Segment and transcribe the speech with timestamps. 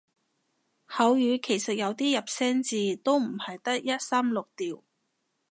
[0.87, 4.81] 口語其實有啲入聲字都唔係得一三六調